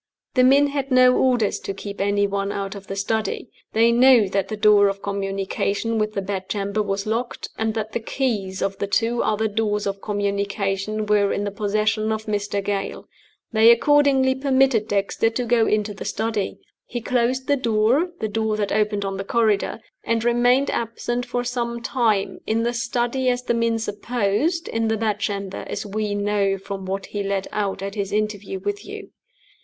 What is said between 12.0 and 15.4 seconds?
of Mr. Gale. They accordingly permitted Dexter